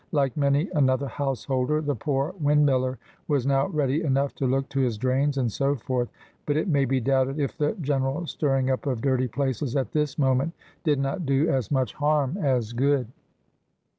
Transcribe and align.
Like 0.11 0.35
many 0.35 0.67
another 0.71 1.07
householder, 1.07 1.79
the 1.79 1.93
poor 1.93 2.33
windmiller 2.43 2.97
was 3.27 3.45
now 3.45 3.67
ready 3.67 4.01
enough 4.01 4.33
to 4.37 4.47
look 4.47 4.67
to 4.69 4.79
his 4.79 4.97
drains, 4.97 5.37
and 5.37 5.51
so 5.51 5.75
forth; 5.75 6.09
but 6.47 6.57
it 6.57 6.67
may 6.67 6.85
be 6.85 6.99
doubted 6.99 7.39
if 7.39 7.55
the 7.55 7.73
general 7.81 8.25
stirring 8.25 8.71
up 8.71 8.87
of 8.87 8.99
dirty 9.01 9.27
places 9.27 9.75
at 9.75 9.91
this 9.91 10.17
moment 10.17 10.53
did 10.83 10.99
not 10.99 11.27
do 11.27 11.47
as 11.49 11.69
much 11.69 11.93
harm 11.93 12.35
as 12.39 12.73
good. 12.73 13.09